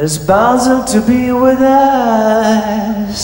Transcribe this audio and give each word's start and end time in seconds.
As 0.00 0.16
bound 0.16 0.88
to 0.88 1.02
be 1.02 1.30
with 1.30 1.60
us. 1.60 3.20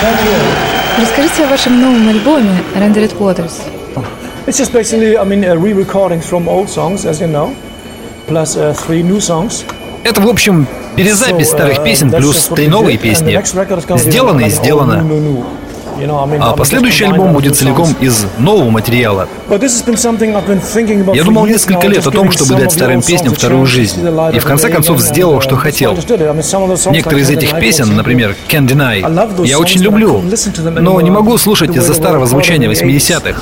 Thank 0.00 0.20
you. 0.24 0.34
Расскажите 1.00 1.44
о 1.44 1.48
вашем 1.48 1.80
новом 1.80 2.08
альбоме 2.08 2.50
Rendered 2.74 3.16
Waters. 3.20 3.62
Oh. 3.94 4.02
It's 4.48 4.58
just 4.58 4.72
basically, 4.72 5.16
I 5.16 5.22
mean, 5.22 5.44
uh, 5.44 5.54
re-recordings 5.54 6.26
from 6.26 6.48
old 6.48 6.68
songs, 6.68 7.04
as 7.06 7.20
you 7.20 7.28
know, 7.28 7.54
plus 8.26 8.56
uh, 8.56 8.72
three 8.74 9.04
new 9.04 9.20
songs. 9.20 9.64
Это, 10.02 10.20
в 10.22 10.28
общем, 10.28 10.66
Перезапись 10.96 11.48
старых 11.48 11.84
песен 11.84 12.10
плюс 12.10 12.48
три 12.54 12.68
новые 12.68 12.98
песни. 12.98 13.40
Сделано 13.98 14.40
и 14.40 14.50
сделано. 14.50 15.04
А 16.40 16.52
последующий 16.54 17.06
альбом 17.06 17.32
будет 17.32 17.56
целиком 17.56 17.94
из 18.00 18.26
нового 18.38 18.68
материала. 18.70 19.28
Я 19.48 21.24
думал 21.24 21.46
несколько 21.46 21.88
лет 21.88 22.06
о 22.06 22.10
том, 22.10 22.30
чтобы 22.30 22.54
дать 22.56 22.72
старым 22.72 23.02
песням 23.02 23.34
вторую 23.34 23.66
жизнь. 23.66 24.06
И 24.34 24.38
в 24.38 24.44
конце 24.44 24.68
концов 24.68 25.00
сделал, 25.00 25.40
что 25.40 25.56
хотел. 25.56 25.94
Некоторые 26.90 27.22
из 27.22 27.30
этих 27.30 27.58
песен, 27.58 27.96
например, 27.96 28.36
Can't 28.48 28.68
Deny, 28.68 29.46
я 29.46 29.58
очень 29.58 29.80
люблю, 29.80 30.22
но 30.80 31.00
не 31.00 31.10
могу 31.10 31.38
слушать 31.38 31.74
из-за 31.74 31.94
старого 31.94 32.26
звучания 32.26 32.68
80-х. 32.70 33.40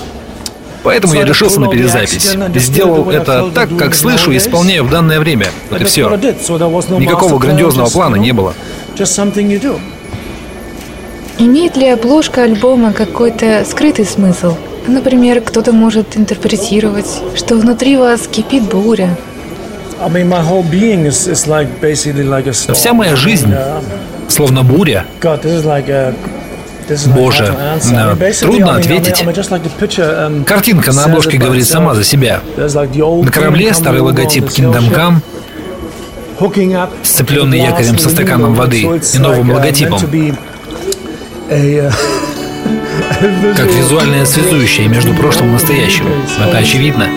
Поэтому 0.84 1.14
я 1.14 1.24
решился 1.24 1.60
на 1.60 1.68
перезапись. 1.68 2.36
Сделал 2.56 3.10
это 3.10 3.50
так, 3.52 3.76
как 3.76 3.94
слышу 3.94 4.30
и 4.30 4.36
исполняю 4.36 4.84
в 4.84 4.90
данное 4.90 5.18
время. 5.18 5.46
Вот 5.70 5.80
и 5.80 5.84
все. 5.84 6.08
Никакого 6.10 7.38
грандиозного 7.38 7.88
плана 7.90 8.16
не 8.16 8.32
было. 8.32 8.54
Имеет 11.36 11.76
ли 11.76 11.88
обложка 11.88 12.44
альбома 12.44 12.92
какой-то 12.92 13.64
скрытый 13.68 14.04
смысл? 14.04 14.54
Например, 14.86 15.40
кто-то 15.40 15.72
может 15.72 16.16
интерпретировать, 16.16 17.22
что 17.34 17.56
внутри 17.56 17.96
вас 17.96 18.28
кипит 18.28 18.62
буря. 18.64 19.16
Вся 22.74 22.92
моя 22.92 23.16
жизнь 23.16 23.52
словно 24.28 24.62
буря. 24.62 25.06
Боже, 27.06 27.54
трудно 28.40 28.76
ответить. 28.76 29.22
Um, 29.22 30.44
Картинка 30.44 30.92
на 30.92 31.04
обложке 31.04 31.38
говорит 31.38 31.66
сама 31.66 31.94
за 31.94 32.04
себя. 32.04 32.40
На 32.56 33.30
корабле 33.30 33.74
старый 33.74 34.00
логотип 34.00 34.44
Kingdom 34.44 34.92
Come, 34.92 35.16
сцепленный 37.02 37.60
якорем 37.60 37.98
со 37.98 38.08
стаканом 38.08 38.54
воды 38.54 38.82
и 38.82 39.18
новым 39.18 39.50
uh, 39.50 39.54
логотипом. 39.54 40.00
uh, 41.50 41.92
как 43.56 43.66
визуальное 43.66 44.24
связующее 44.24 44.88
между 44.88 45.14
прошлым 45.14 45.50
и 45.50 45.52
настоящим. 45.52 46.06
Это 46.42 46.58
очевидно. 46.58 47.08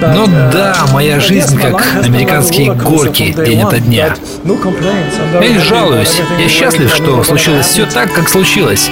Но 0.00 0.26
да, 0.52 0.76
моя 0.92 1.20
жизнь 1.20 1.60
как 1.60 2.04
американские 2.04 2.72
горки 2.72 3.32
день 3.32 3.62
ото 3.62 3.80
дня. 3.80 4.14
Я 5.40 5.48
не 5.48 5.58
жалуюсь. 5.58 6.20
Я 6.38 6.48
счастлив, 6.48 6.92
что 6.94 7.22
случилось 7.22 7.66
все 7.66 7.86
так, 7.86 8.12
как 8.12 8.28
случилось. 8.28 8.90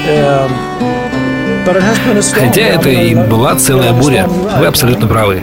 Хотя 2.34 2.62
это 2.62 2.88
и 2.88 3.14
была 3.14 3.54
целая 3.56 3.92
буря. 3.92 4.26
Вы 4.58 4.66
абсолютно 4.66 5.06
правы. 5.06 5.42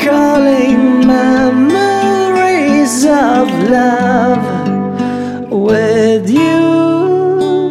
recalling 0.00 1.06
memories 1.06 3.04
of 3.04 3.48
love 3.70 4.44
with 5.50 6.28
you. 6.28 7.70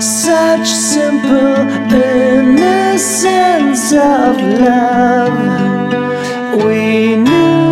Such 0.00 0.66
simple 0.66 1.85
Innocence 1.96 3.92
of 3.92 4.36
love 4.60 5.38
we 6.62 7.16
knew. 7.16 7.65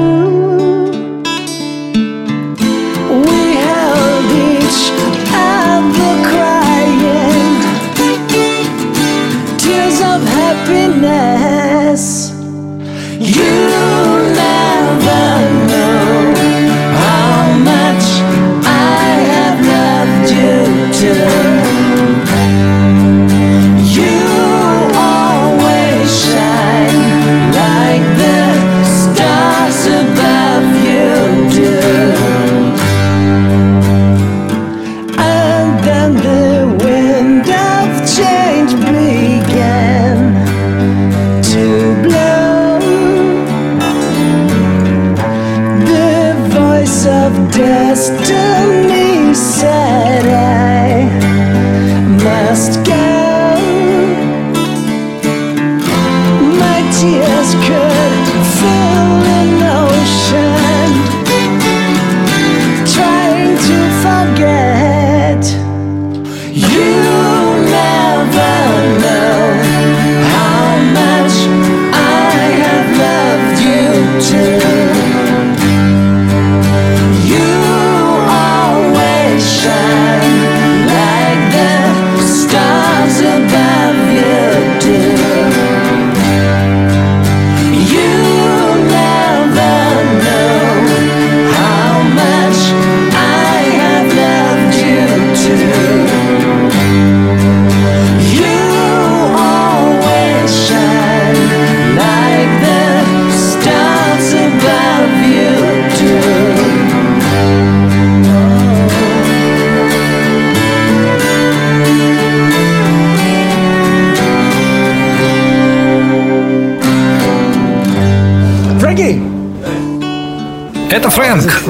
Это 121.05 121.11
Фрэнк. 121.11 121.63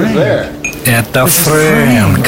Это 0.85 1.27
Фрэнк. 1.27 2.25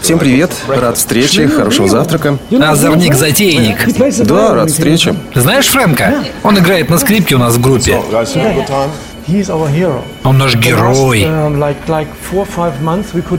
Всем 0.00 0.20
привет, 0.20 0.52
рад 0.68 0.96
встрече, 0.96 1.48
хорошего 1.48 1.88
завтрака. 1.88 2.38
Озорник-затейник. 2.48 4.24
Да, 4.24 4.54
рад 4.54 4.70
встрече. 4.70 5.16
Знаешь 5.34 5.66
Фрэнка? 5.66 6.14
Он 6.44 6.56
играет 6.56 6.90
на 6.90 6.98
скрипке 6.98 7.34
у 7.34 7.38
нас 7.38 7.54
в 7.54 7.60
группе. 7.60 8.00
Он 10.22 10.38
наш 10.38 10.54
герой. 10.54 11.26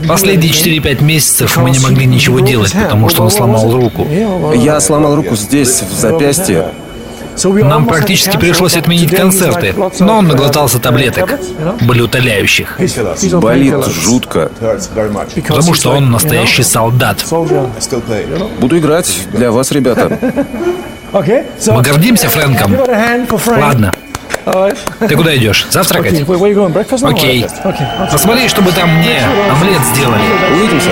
Последние 0.06 0.52
anything. 0.52 0.82
4-5 0.82 1.02
месяцев 1.02 1.56
мы 1.56 1.70
не 1.70 1.78
могли 1.78 2.04
ничего 2.04 2.40
делать, 2.40 2.74
потому 2.74 3.08
что 3.08 3.22
он 3.22 3.30
сломал 3.30 3.72
руку. 3.72 4.06
Я 4.54 4.78
сломал 4.80 5.16
руку 5.16 5.36
здесь, 5.36 5.80
в 5.80 5.90
запястье. 5.98 6.66
Нам 7.68 7.86
практически 7.86 8.36
пришлось 8.38 8.76
отменить 8.76 9.14
концерты, 9.14 9.74
но 10.00 10.18
он 10.18 10.26
наглотался 10.28 10.78
таблеток, 10.78 11.38
болеутоляющих, 11.82 12.78
Болит 13.40 13.74
жутко. 13.86 14.50
потому 15.48 15.74
что 15.74 15.90
он 15.90 16.10
настоящий 16.10 16.62
солдат. 16.62 17.24
Буду 18.58 18.78
играть 18.78 19.12
для 19.32 19.50
вас, 19.50 19.70
ребята. 19.72 20.18
Мы 21.66 21.82
гордимся 21.82 22.28
Фрэнком. 22.28 22.72
Ладно, 23.62 23.92
ты 25.08 25.16
куда 25.16 25.36
идешь? 25.36 25.66
Завтракать? 25.70 26.12
Окей. 27.02 27.46
Посмотри, 28.12 28.48
чтобы 28.48 28.72
там 28.72 28.88
мне 28.98 29.20
омлет 29.50 29.80
сделали. 29.94 30.22
Увидимся. 30.54 30.90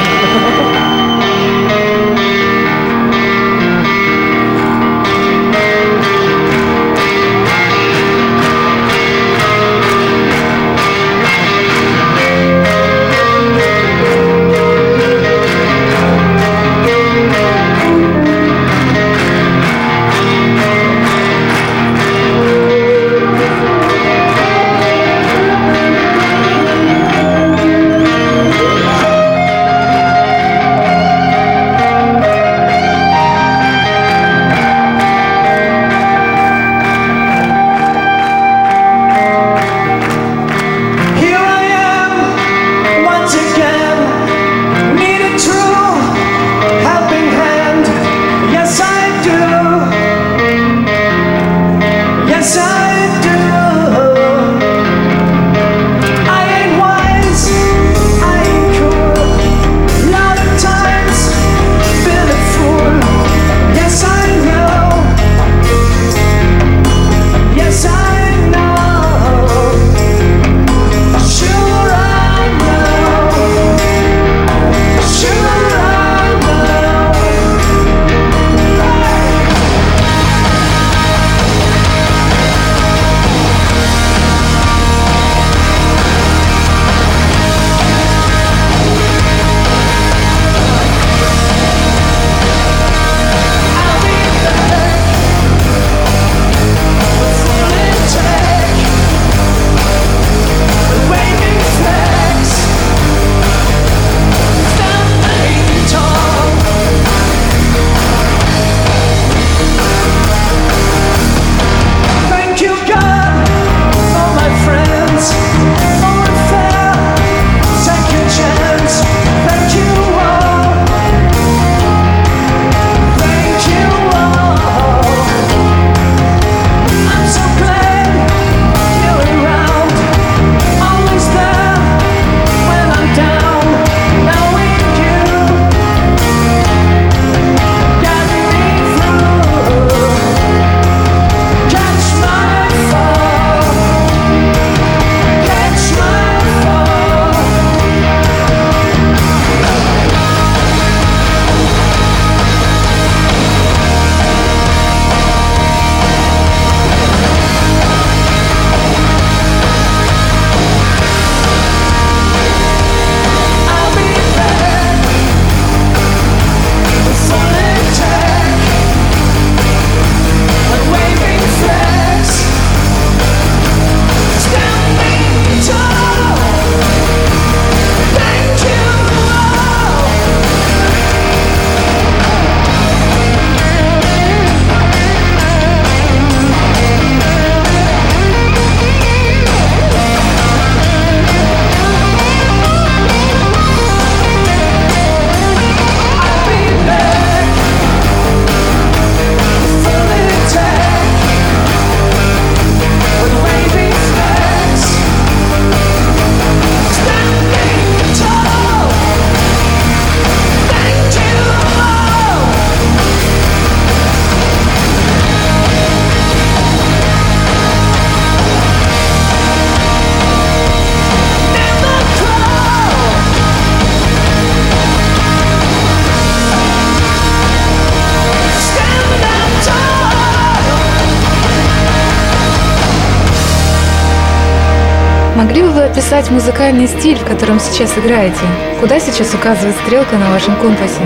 Описать 235.95 236.29
музыкальный 236.29 236.89
стиль, 236.89 237.17
в 237.17 237.25
котором 237.25 237.61
сейчас 237.61 237.97
играете? 237.97 238.41
Куда 238.81 238.99
сейчас 238.99 239.33
указывает 239.33 239.77
стрелка 239.85 240.17
на 240.17 240.29
вашем 240.33 240.57
компасе? 240.57 240.99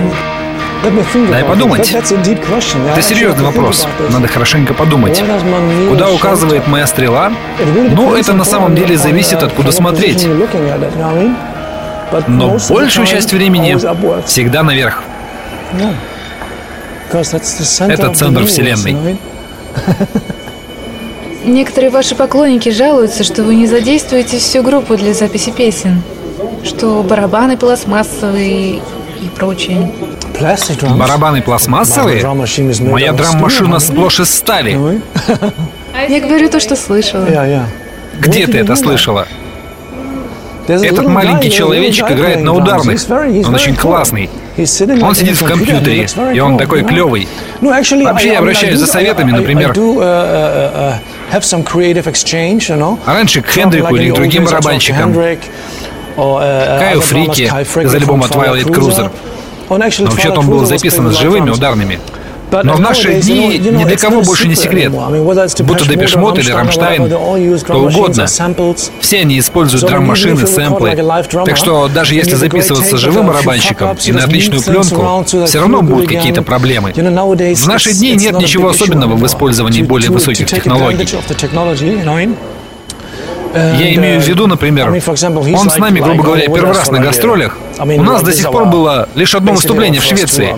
Дай 1.29 1.43
подумать. 1.43 1.91
Это 1.91 3.01
серьезный 3.03 3.43
вопрос. 3.43 3.87
Надо 4.09 4.27
хорошенько 4.27 4.73
подумать. 4.73 5.23
Куда 5.89 6.09
указывает 6.09 6.65
моя 6.67 6.87
стрела? 6.87 7.31
Ну, 7.91 8.15
это 8.15 8.33
на 8.33 8.43
самом 8.43 8.73
деле 8.73 8.97
зависит, 8.97 9.43
откуда 9.43 9.71
смотреть. 9.71 10.27
Но 12.27 12.57
большую 12.69 13.05
часть 13.05 13.31
времени 13.31 13.77
всегда 14.25 14.63
наверх. 14.63 15.03
Это 17.11 18.13
центр 18.15 18.45
Вселенной. 18.45 19.19
Некоторые 21.49 21.89
ваши 21.89 22.13
поклонники 22.13 22.69
жалуются, 22.69 23.23
что 23.23 23.43
вы 23.43 23.55
не 23.55 23.65
задействуете 23.65 24.37
всю 24.37 24.61
группу 24.61 24.95
для 24.95 25.15
записи 25.15 25.49
песен, 25.49 26.03
что 26.63 27.01
барабаны 27.01 27.57
пластмассовые 27.57 28.75
и 28.75 29.29
прочее. 29.35 29.91
Барабаны 30.95 31.41
пластмассовые? 31.41 32.23
Моя 32.81 33.13
драм-машина 33.13 33.79
сплошь 33.79 34.19
из 34.19 34.29
стали. 34.29 35.01
Я 36.07 36.19
говорю 36.21 36.49
то, 36.49 36.59
что 36.59 36.75
слышала. 36.75 37.25
Где 38.19 38.45
ты 38.45 38.59
это 38.59 38.75
слышала? 38.75 39.27
Этот 40.67 41.07
маленький 41.07 41.49
человечек 41.49 42.11
играет 42.11 42.43
на 42.43 42.53
ударных. 42.53 43.01
Он 43.09 43.55
очень 43.55 43.75
классный. 43.75 44.29
Он 45.01 45.15
сидит 45.15 45.41
в 45.41 45.45
компьютере, 45.47 46.07
и 46.31 46.39
он 46.39 46.59
такой 46.59 46.83
клевый. 46.83 47.27
Вообще, 47.59 48.33
я 48.33 48.39
обращаюсь 48.39 48.77
за 48.77 48.85
советами, 48.85 49.31
например, 49.31 49.73
uh, 51.31 52.99
а 53.05 53.13
раньше 53.13 53.41
к 53.41 53.49
Хендрику 53.49 53.95
или 53.95 54.11
к 54.11 54.13
другим 54.15 54.45
барабанщикам, 54.45 55.13
Каю 56.79 57.01
Фрике 57.01 57.45
из 57.45 57.95
альбома 57.95 58.25
Twilight 58.27 58.65
Cruiser. 58.65 59.11
Но 59.69 59.77
вообще-то 60.09 60.39
он 60.39 60.47
был 60.49 60.65
записан 60.65 61.11
с 61.11 61.17
живыми 61.17 61.51
ударными. 61.51 61.99
Но 62.51 62.73
в 62.75 62.79
наши 62.79 63.21
дни 63.21 63.57
ни 63.57 63.83
для 63.83 63.97
кого 63.97 64.21
больше 64.21 64.47
не 64.47 64.55
секрет. 64.55 64.91
Будто 64.91 65.85
Депешмот 65.87 66.37
или 66.39 66.51
Рамштайн, 66.51 67.09
кто 67.63 67.79
угодно. 67.79 68.25
Все 69.01 69.19
они 69.19 69.39
используют 69.39 69.85
драм-машины, 69.87 70.47
сэмплы. 70.47 70.95
Так 71.45 71.57
что 71.57 71.87
даже 71.87 72.15
если 72.15 72.35
записываться 72.35 72.97
живым 72.97 73.27
барабанщиком 73.27 73.97
и 74.05 74.11
на 74.11 74.23
отличную 74.23 74.61
пленку, 74.63 75.25
все 75.45 75.59
равно 75.59 75.81
будут 75.81 76.07
какие-то 76.07 76.41
проблемы. 76.41 76.91
В 76.93 77.67
наши 77.67 77.93
дни 77.93 78.15
нет 78.15 78.37
ничего 78.39 78.69
особенного 78.69 79.15
в 79.15 79.25
использовании 79.25 79.81
более 79.83 80.09
высоких 80.11 80.47
технологий. 80.47 81.07
Я 83.53 83.95
имею 83.95 84.21
в 84.21 84.27
виду, 84.27 84.47
например, 84.47 84.89
он 84.89 85.69
с 85.69 85.77
нами, 85.77 85.99
грубо 85.99 86.23
говоря, 86.23 86.45
первый 86.45 86.73
раз 86.73 86.91
на 86.91 86.99
гастролях. 86.99 87.57
У 87.79 88.03
нас 88.03 88.23
до 88.23 88.33
сих 88.33 88.51
пор 88.51 88.65
было 88.65 89.07
лишь 89.15 89.33
одно 89.35 89.53
выступление 89.53 90.01
в 90.01 90.03
Швеции. 90.03 90.53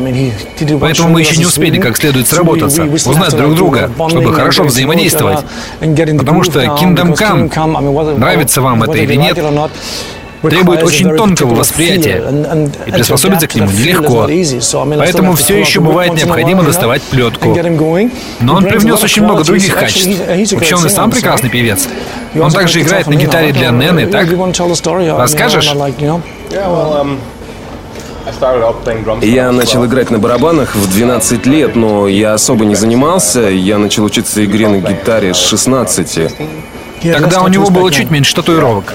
Поэтому 0.80 1.10
мы 1.10 1.22
еще 1.22 1.38
не 1.38 1.46
успели 1.46 1.80
как 1.80 1.98
следует 1.98 2.28
сработаться, 2.28 2.84
узнать 2.84 3.36
друг 3.36 3.56
друга, 3.56 3.92
чтобы 4.10 4.34
хорошо 4.34 4.64
взаимодействовать. 4.64 5.40
Потому 5.80 6.44
что 6.44 6.62
Kingdom 6.62 7.16
Come, 7.16 8.18
нравится 8.18 8.62
вам 8.62 8.84
это 8.84 8.98
или 8.98 9.16
нет, 9.16 9.38
требует 10.42 10.84
очень 10.84 11.16
тонкого 11.16 11.56
восприятия, 11.56 12.24
и 12.86 12.92
приспособиться 12.92 13.48
к 13.48 13.56
нему 13.56 13.72
нелегко. 13.72 14.28
Поэтому 14.98 15.36
все 15.36 15.60
еще 15.60 15.80
бывает 15.80 16.14
необходимо 16.14 16.64
доставать 16.64 17.02
плетку. 17.04 17.56
Но 18.40 18.56
он 18.56 18.66
привнес 18.66 19.04
очень 19.04 19.24
много 19.24 19.44
других 19.44 19.76
качеств. 19.76 20.20
Вообще 20.54 20.76
он 20.76 20.86
и 20.86 20.90
сам 20.90 21.12
прекрасный 21.12 21.50
певец. 21.50 21.88
Он 22.40 22.52
также 22.52 22.82
играет 22.82 23.08
на 23.08 23.16
гитаре 23.16 23.52
для 23.52 23.70
Нены, 23.72 24.08
так? 24.08 24.28
Расскажешь? 25.18 25.74
Я 29.22 29.52
начал 29.52 29.86
играть 29.86 30.12
на 30.12 30.20
барабанах 30.20 30.76
в 30.76 30.94
12 30.94 31.46
лет, 31.48 31.76
но 31.76 32.08
я 32.08 32.34
особо 32.36 32.66
не 32.66 32.76
занимался. 32.76 33.42
Я 33.42 33.80
начал 33.80 34.04
учиться 34.04 34.46
игре 34.46 34.68
на 34.68 34.78
гитаре 34.78 35.34
с 35.34 35.38
16. 35.38 36.32
Тогда 37.04 37.42
у 37.42 37.48
него 37.48 37.70
было 37.70 37.92
чуть 37.92 38.12
меньше 38.12 38.36
татуировок. 38.36 38.94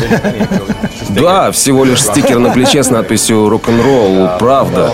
Да, 1.10 1.50
всего 1.50 1.84
лишь 1.84 2.02
стикер 2.02 2.38
на 2.38 2.50
плече 2.50 2.82
с 2.82 2.90
надписью 2.90 3.48
«Рок-н-ролл. 3.48 4.30
Правда». 4.38 4.92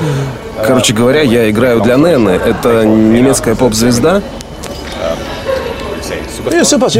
Короче 0.64 0.92
говоря, 0.94 1.22
я 1.22 1.50
играю 1.50 1.80
для 1.80 1.96
Нены. 1.96 2.30
Это 2.30 2.84
немецкая 2.84 3.54
поп-звезда? 3.54 4.22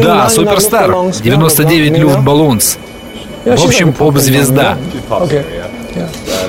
Да, 0.03 0.29
суперстар. 0.29 0.91
99 1.23 1.99
Люфт 1.99 2.19
Баллонс. 2.21 2.79
В 3.45 3.65
общем, 3.65 3.93
поп-звезда. 3.93 4.79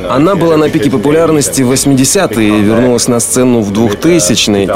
Она 0.09 0.35
была 0.35 0.57
на 0.57 0.69
пике 0.69 0.89
популярности 0.89 1.61
в 1.61 1.71
80-е 1.71 2.59
и 2.59 2.61
вернулась 2.61 3.07
на 3.07 3.19
сцену 3.19 3.61
в 3.61 3.71
2000-е. 3.71 4.67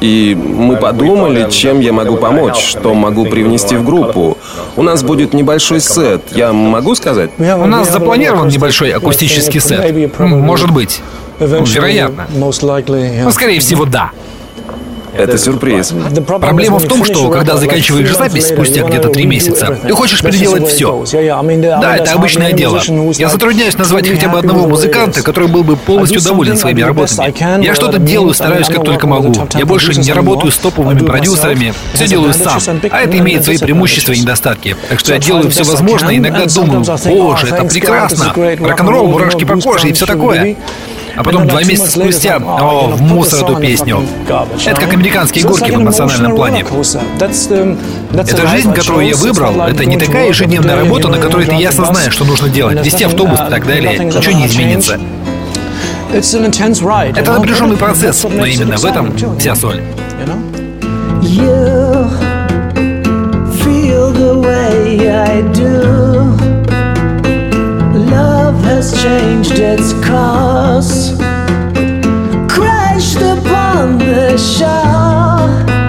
И 0.00 0.36
мы 0.36 0.76
подумали, 0.76 1.50
чем 1.50 1.80
я 1.80 1.92
могу 1.92 2.16
помочь, 2.16 2.58
что 2.58 2.94
могу 2.94 3.26
привнести 3.26 3.76
в 3.76 3.84
группу. 3.84 4.38
У 4.76 4.82
нас 4.82 5.02
будет 5.02 5.34
небольшой 5.34 5.80
сет, 5.80 6.22
я 6.32 6.52
могу 6.52 6.94
сказать? 6.94 7.30
У 7.38 7.66
нас 7.66 7.90
запланирован 7.92 8.48
небольшой 8.48 8.90
акустический 8.92 9.60
сет. 9.60 10.18
Может 10.18 10.70
быть. 10.70 11.02
Вероятно. 11.40 12.26
Но, 13.24 13.30
скорее 13.30 13.60
всего, 13.60 13.84
да. 13.84 14.10
Это 15.18 15.36
сюрприз. 15.36 15.92
Проблема 16.26 16.78
в 16.78 16.86
том, 16.86 17.04
что 17.04 17.28
когда 17.30 17.56
заканчиваешь 17.56 18.16
запись 18.16 18.48
спустя 18.48 18.82
где-то 18.82 19.08
три 19.10 19.26
месяца, 19.26 19.78
ты 19.82 19.92
хочешь 19.92 20.22
переделать 20.22 20.68
все. 20.68 21.04
Да, 21.80 21.96
это 21.96 22.12
обычное 22.12 22.52
дело. 22.52 22.80
Я 23.16 23.28
затрудняюсь 23.28 23.76
назвать 23.76 24.08
хотя 24.08 24.28
бы 24.28 24.38
одного 24.38 24.66
музыканта, 24.68 25.22
который 25.22 25.48
был 25.48 25.64
бы 25.64 25.76
полностью 25.76 26.22
доволен 26.22 26.56
своими 26.56 26.82
работами. 26.82 27.64
Я 27.64 27.74
что-то 27.74 27.98
делаю, 27.98 28.34
стараюсь 28.34 28.68
как 28.68 28.84
только 28.84 29.06
могу. 29.06 29.34
Я 29.54 29.66
больше 29.66 29.98
не 29.98 30.12
работаю 30.12 30.52
с 30.52 30.58
топовыми 30.58 31.00
продюсерами, 31.00 31.74
все 31.94 32.06
делаю 32.06 32.32
сам. 32.34 32.60
А 32.90 33.00
это 33.00 33.18
имеет 33.18 33.44
свои 33.44 33.58
преимущества 33.58 34.12
и 34.12 34.20
недостатки. 34.20 34.76
Так 34.88 35.00
что 35.00 35.14
я 35.14 35.18
делаю 35.18 35.50
все 35.50 35.64
возможное, 35.64 36.16
иногда 36.16 36.46
думаю, 36.46 36.84
боже, 37.06 37.48
это 37.48 37.64
прекрасно. 37.64 38.32
Рок-н-ролл, 38.34 39.08
мурашки 39.08 39.44
по 39.44 39.56
коже 39.60 39.88
и 39.88 39.92
все 39.92 40.06
такое. 40.06 40.56
А 41.18 41.24
потом 41.24 41.48
два 41.48 41.64
месяца 41.64 41.90
спустя, 41.90 42.36
о, 42.36 42.90
в 42.90 43.02
мусор 43.02 43.44
эту 43.44 43.56
песню. 43.56 44.06
Это 44.64 44.80
как 44.80 44.92
американские 44.92 45.44
горки 45.44 45.72
в 45.72 45.80
национальном 45.80 46.36
плане. 46.36 46.64
Эта 48.12 48.46
жизнь, 48.46 48.72
которую 48.72 49.08
я 49.08 49.16
выбрал, 49.16 49.62
это 49.62 49.84
не 49.84 49.96
такая 49.96 50.28
ежедневная 50.28 50.76
работа, 50.76 51.08
на 51.08 51.18
которой 51.18 51.46
ты 51.46 51.56
ясно 51.56 51.86
знаешь, 51.86 52.12
что 52.12 52.24
нужно 52.24 52.48
делать. 52.48 52.84
Вести 52.86 53.02
автобус 53.02 53.40
и 53.40 53.50
так 53.50 53.66
далее. 53.66 53.98
Ничего 53.98 54.32
не 54.32 54.46
изменится. 54.46 55.00
Это 56.12 57.32
напряженный 57.32 57.76
процесс, 57.76 58.22
но 58.22 58.46
именно 58.46 58.76
в 58.76 58.84
этом 58.84 59.12
вся 59.38 59.56
соль. 59.56 59.82
You 61.20 62.08
feel 63.60 64.12
the 64.12 64.40
way 64.40 65.08
I 65.08 65.42
do. 65.52 66.47
Has 68.68 68.92
changed 69.02 69.58
its 69.58 69.94
course, 70.06 71.16
crashed 72.52 73.16
upon 73.16 73.96
the 73.96 74.36
shore. 74.36 75.87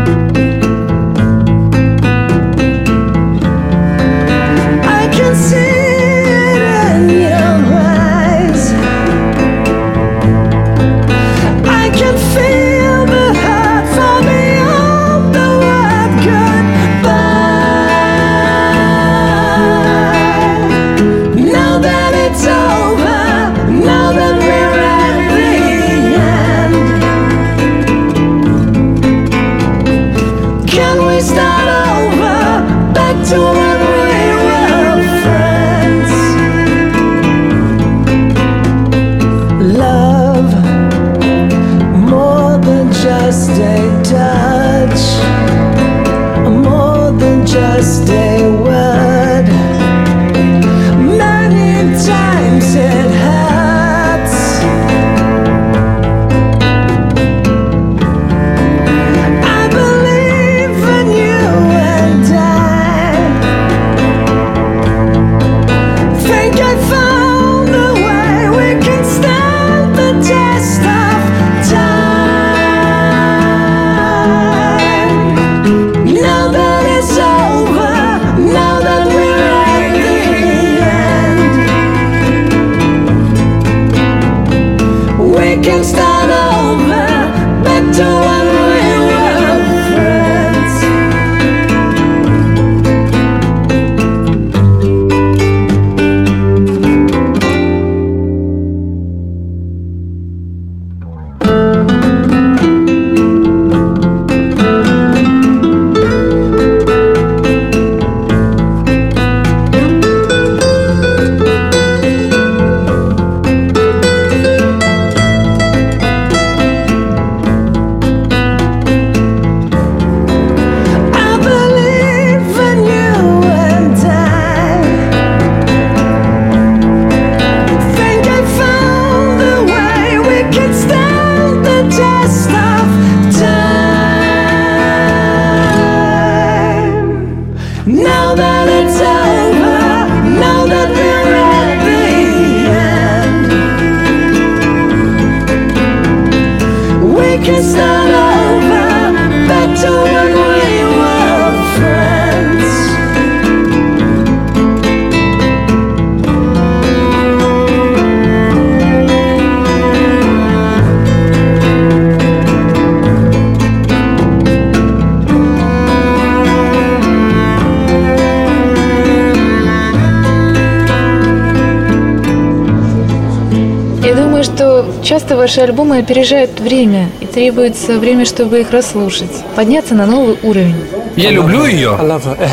Я 174.09 174.15
думаю, 174.15 174.43
что 174.43 174.87
часто 175.03 175.37
ваши 175.37 175.61
альбомы 175.61 175.99
опережают 175.99 176.59
время, 176.59 177.11
и 177.19 177.27
требуется 177.27 177.99
время, 177.99 178.25
чтобы 178.25 178.61
их 178.61 178.71
расслушать, 178.71 179.29
подняться 179.55 179.93
на 179.93 180.07
новый 180.07 180.35
уровень. 180.41 180.73
Я 181.15 181.29
люблю 181.29 181.63
ее, 181.63 181.95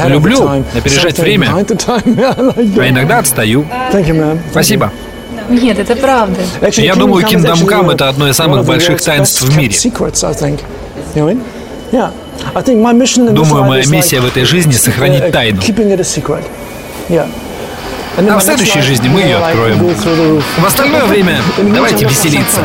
люблю 0.07 0.47
опережать 0.77 1.19
время, 1.19 1.49
а 1.57 2.89
иногда 2.91 3.21
отстаю. 3.21 3.65
Спасибо. 4.51 4.93
Нет, 5.49 5.79
это 5.79 5.97
правда. 5.97 6.43
Я 6.73 6.95
думаю, 6.95 7.25
Kingdom 7.25 7.65
Come 7.67 7.95
это 7.95 8.11
одно 8.11 8.29
из 8.29 8.37
самых 8.37 8.67
больших 8.67 9.01
таинств 9.01 9.41
в 9.41 9.57
мире. 9.57 9.73
Думаю, 13.33 13.65
моя 13.65 13.87
миссия 13.87 14.21
в 14.21 14.27
этой 14.27 14.45
жизни 14.45 14.75
uh, 14.75 14.79
сохранить 14.79 15.33
тайну. 15.33 15.63
А 18.19 18.39
в 18.39 18.43
следующей 18.43 18.81
жизни 18.81 19.09
мы 19.09 19.21
ее 19.21 19.37
откроем. 19.37 19.95
В 20.59 20.65
остальное 20.65 21.05
время 21.05 21.39
давайте 21.59 22.07
веселиться. 22.07 22.63